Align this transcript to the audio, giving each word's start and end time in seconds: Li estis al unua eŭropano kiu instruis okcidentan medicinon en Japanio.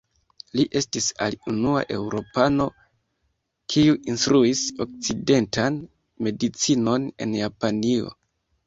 Li 0.59 0.63
estis 0.79 1.09
al 1.25 1.35
unua 1.51 1.83
eŭropano 1.97 2.67
kiu 3.75 4.01
instruis 4.15 4.65
okcidentan 4.87 5.81
medicinon 6.31 7.09
en 7.27 7.43
Japanio. 7.45 8.15